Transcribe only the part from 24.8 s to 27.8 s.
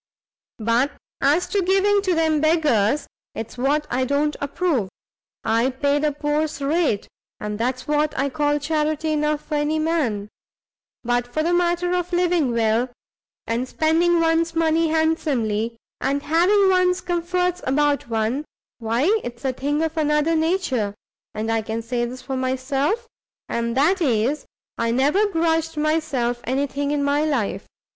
never grudged myself any thing in my life.